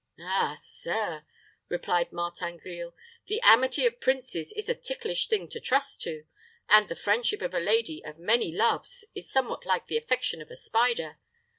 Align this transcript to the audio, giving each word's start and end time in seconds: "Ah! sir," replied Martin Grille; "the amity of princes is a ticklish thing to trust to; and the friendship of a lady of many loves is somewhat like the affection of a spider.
"Ah! 0.19 0.57
sir," 0.59 1.25
replied 1.69 2.11
Martin 2.11 2.57
Grille; 2.57 2.95
"the 3.27 3.39
amity 3.43 3.85
of 3.85 3.99
princes 3.99 4.51
is 4.53 4.67
a 4.67 4.73
ticklish 4.73 5.27
thing 5.27 5.47
to 5.49 5.59
trust 5.59 6.01
to; 6.01 6.23
and 6.69 6.89
the 6.89 6.95
friendship 6.95 7.43
of 7.43 7.53
a 7.53 7.59
lady 7.59 8.03
of 8.03 8.17
many 8.17 8.51
loves 8.51 9.05
is 9.13 9.31
somewhat 9.31 9.63
like 9.63 9.85
the 9.85 9.97
affection 9.97 10.41
of 10.41 10.49
a 10.49 10.55
spider. 10.55 11.19